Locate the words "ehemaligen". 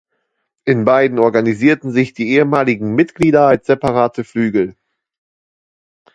2.29-2.95